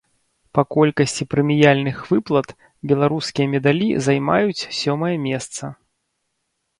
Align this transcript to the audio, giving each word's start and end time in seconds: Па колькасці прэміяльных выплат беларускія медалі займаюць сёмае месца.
Па 0.57 0.61
колькасці 0.75 1.25
прэміяльных 1.33 1.99
выплат 2.11 2.47
беларускія 2.91 3.47
медалі 3.53 3.89
займаюць 4.07 4.67
сёмае 4.79 5.11
месца. 5.27 5.63